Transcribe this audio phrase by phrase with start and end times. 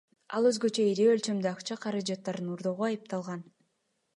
[0.37, 3.45] Ал өзгөчө ири өлчөмдө акча каражатын уурдоого айыпталган.